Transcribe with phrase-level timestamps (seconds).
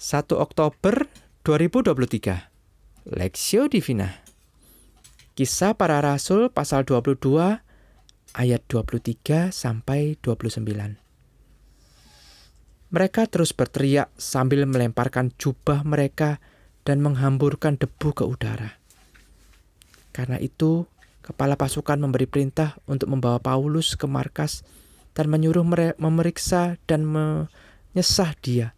[0.00, 1.04] 1 Oktober
[1.44, 4.24] 2023 Lexio Divina.
[5.36, 7.60] Kisah para Rasul pasal 22
[8.32, 10.96] ayat 23 sampai 29
[12.92, 16.40] Mereka terus berteriak sambil melemparkan jubah mereka
[16.88, 18.80] dan menghamburkan debu ke udara.
[20.12, 20.88] Karena itu,
[21.20, 24.64] kepala pasukan memberi perintah untuk membawa Paulus ke markas
[25.12, 25.64] dan menyuruh
[26.00, 28.72] memeriksa dan menyesah dia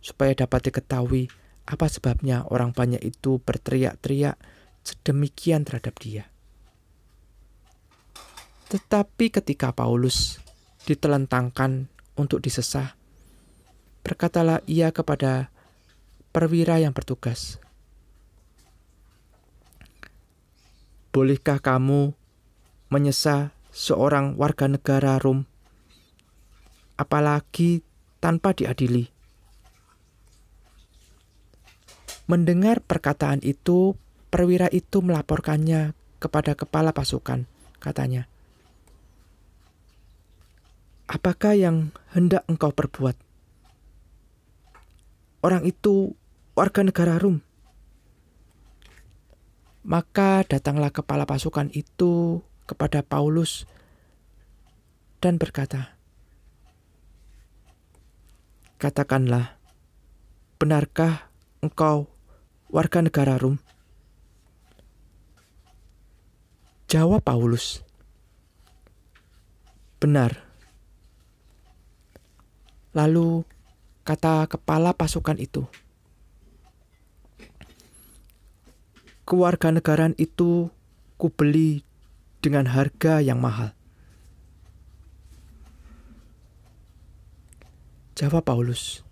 [0.00, 1.28] supaya dapat diketahui
[1.68, 4.36] apa sebabnya orang banyak itu berteriak-teriak
[4.82, 6.26] sedemikian terhadap dia.
[8.72, 10.40] Tetapi ketika Paulus
[10.88, 11.86] ditelentangkan
[12.16, 12.96] untuk disesah,
[14.02, 15.52] berkatalah ia kepada
[16.32, 17.60] perwira yang bertugas,
[21.10, 22.14] Bolehkah kamu
[22.86, 25.42] menyesah seorang warga negara Rom
[26.94, 27.82] apalagi
[28.22, 29.10] tanpa diadili.
[32.30, 33.98] Mendengar perkataan itu,
[34.30, 37.50] perwira itu melaporkannya kepada kepala pasukan.
[37.82, 38.30] Katanya,
[41.10, 43.18] "Apakah yang hendak engkau perbuat?"
[45.42, 46.14] Orang itu
[46.54, 47.42] warga negara Rum.
[49.82, 53.66] Maka datanglah kepala pasukan itu kepada Paulus
[55.18, 55.98] dan berkata,
[58.78, 59.58] Katakanlah,
[60.62, 61.26] benarkah
[61.64, 62.19] engkau
[62.70, 63.58] warga negara Rum?
[66.86, 67.82] Jawab Paulus,
[70.02, 70.42] benar.
[72.90, 73.46] Lalu
[74.02, 75.66] kata kepala pasukan itu,
[79.22, 80.66] kewarganegaraan itu
[81.14, 81.86] kubeli
[82.42, 83.70] dengan harga yang mahal.
[88.18, 89.09] Jawab Paulus.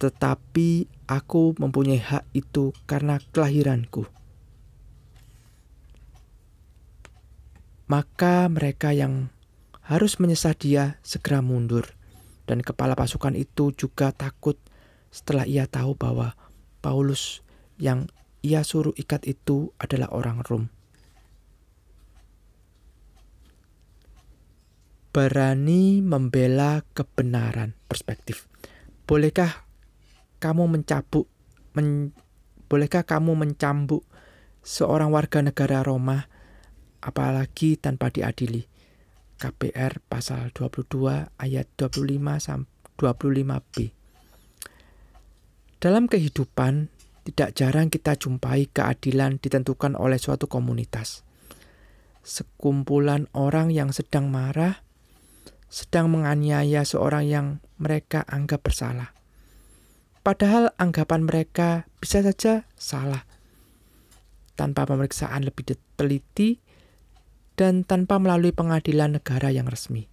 [0.00, 4.08] Tetapi aku mempunyai hak itu karena kelahiranku.
[7.90, 9.28] Maka mereka yang
[9.84, 11.92] harus menyesah dia segera mundur.
[12.48, 14.58] Dan kepala pasukan itu juga takut
[15.12, 16.34] setelah ia tahu bahwa
[16.82, 17.44] Paulus
[17.78, 18.10] yang
[18.42, 20.66] ia suruh ikat itu adalah orang Rom.
[25.10, 28.46] berani membela kebenaran perspektif.
[29.10, 29.66] Bolehkah
[30.40, 31.28] kamu mencabuk
[31.76, 32.16] men,
[32.66, 34.02] bolehkah kamu mencambuk
[34.64, 36.26] seorang warga negara Roma
[37.04, 38.64] apalagi tanpa diadili?
[39.40, 42.04] KPR pasal 22 ayat 25
[42.40, 42.68] sampai
[43.00, 43.96] 25b.
[45.80, 46.92] Dalam kehidupan
[47.24, 51.24] tidak jarang kita jumpai keadilan ditentukan oleh suatu komunitas.
[52.20, 54.84] Sekumpulan orang yang sedang marah
[55.70, 57.46] sedang menganiaya seorang yang
[57.78, 59.14] mereka anggap bersalah.
[60.20, 63.24] Padahal anggapan mereka bisa saja salah.
[64.52, 66.60] Tanpa pemeriksaan lebih teliti
[67.56, 70.04] dan tanpa melalui pengadilan negara yang resmi.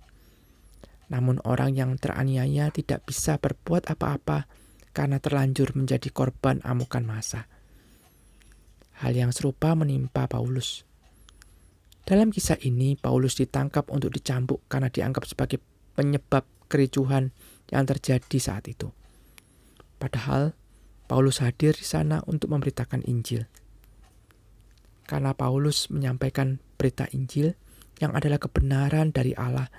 [1.12, 4.48] Namun orang yang teraniaya tidak bisa berbuat apa-apa
[4.96, 7.52] karena terlanjur menjadi korban amukan masa.
[9.04, 10.88] Hal yang serupa menimpa Paulus.
[12.08, 15.60] Dalam kisah ini, Paulus ditangkap untuk dicambuk karena dianggap sebagai
[15.94, 17.36] penyebab kericuhan
[17.68, 18.90] yang terjadi saat itu.
[19.98, 20.54] Padahal,
[21.10, 23.50] Paulus hadir di sana untuk memberitakan Injil.
[25.08, 27.56] Karena Paulus menyampaikan berita Injil
[27.98, 29.72] yang adalah kebenaran dari Allah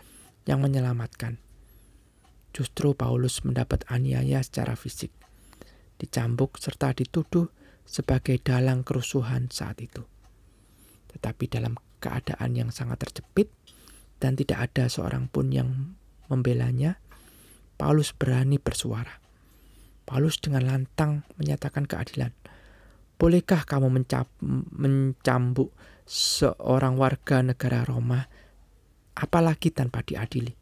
[0.48, 1.38] yang menyelamatkan.
[2.56, 5.12] Justru Paulus mendapat aniaya secara fisik,
[6.00, 7.52] dicambuk serta dituduh
[7.84, 10.02] sebagai dalang kerusuhan saat itu.
[11.12, 13.52] Tetapi dalam keadaan yang sangat terjepit
[14.18, 15.94] dan tidak ada seorang pun yang
[16.32, 16.98] membelanya,
[17.78, 19.27] Paulus berani bersuara.
[20.08, 22.32] Paulus dengan lantang menyatakan keadilan.
[23.20, 23.92] Bolehkah kamu
[24.72, 25.76] mencambuk
[26.08, 28.24] seorang warga negara Roma,
[29.12, 30.56] apalagi tanpa diadili?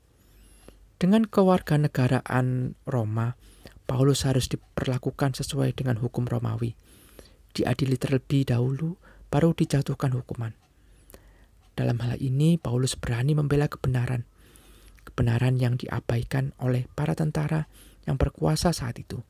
[0.99, 3.39] Dengan kewarganegaraan Roma,
[3.87, 6.75] Paulus harus diperlakukan sesuai dengan hukum Romawi.
[7.55, 8.99] Diadili terlebih dahulu,
[9.31, 10.59] baru dijatuhkan hukuman.
[11.79, 14.27] Dalam hal ini, Paulus berani membela kebenaran,
[15.07, 17.71] kebenaran yang diabaikan oleh para tentara
[18.11, 19.23] yang berkuasa saat itu.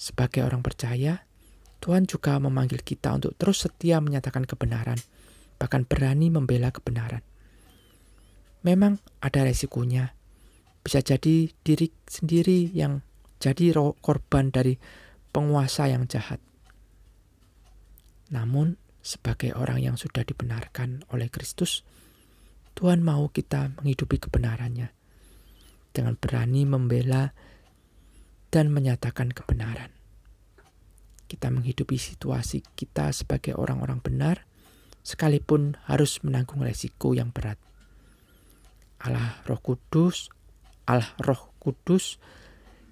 [0.00, 1.28] Sebagai orang percaya,
[1.84, 4.96] Tuhan juga memanggil kita untuk terus setia menyatakan kebenaran,
[5.60, 7.20] bahkan berani membela kebenaran.
[8.64, 10.16] Memang ada resikonya,
[10.80, 13.04] bisa jadi diri sendiri yang
[13.44, 14.80] jadi korban dari
[15.36, 16.40] penguasa yang jahat.
[18.32, 21.84] Namun, sebagai orang yang sudah dibenarkan oleh Kristus,
[22.72, 24.88] Tuhan mau kita menghidupi kebenarannya
[25.92, 27.36] dengan berani membela
[28.50, 29.94] dan menyatakan kebenaran.
[31.30, 34.50] Kita menghidupi situasi kita sebagai orang-orang benar,
[35.06, 37.56] sekalipun harus menanggung resiko yang berat.
[39.00, 40.28] Allah Roh Kudus,
[40.84, 42.18] Allah Roh Kudus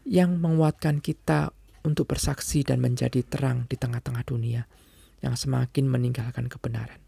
[0.08, 1.52] yang menguatkan kita
[1.84, 4.64] untuk bersaksi dan menjadi terang di tengah-tengah dunia
[5.20, 7.02] yang semakin meninggalkan kebenaran.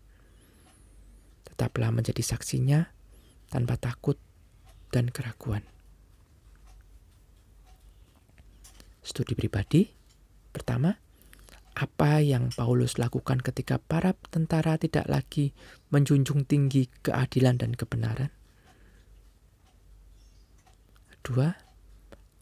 [1.46, 2.90] Tetaplah menjadi saksinya
[3.48, 4.18] tanpa takut
[4.90, 5.62] dan keraguan.
[9.00, 9.88] Studi pribadi
[10.52, 10.92] pertama,
[11.78, 15.56] apa yang Paulus lakukan ketika para tentara tidak lagi
[15.94, 18.34] menjunjung tinggi keadilan dan kebenaran?
[21.20, 21.52] Kedua,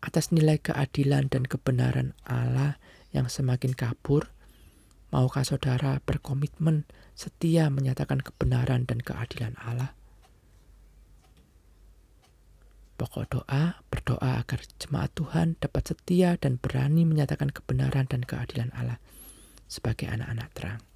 [0.00, 2.78] atas nilai keadilan dan kebenaran Allah
[3.10, 4.30] yang semakin kabur,
[5.10, 6.86] maukah saudara berkomitmen
[7.18, 9.97] setia menyatakan kebenaran dan keadilan Allah?
[12.98, 18.98] Pokok doa, berdoa agar jemaat Tuhan dapat setia dan berani menyatakan kebenaran dan keadilan Allah
[19.70, 20.87] sebagai anak-anak terang.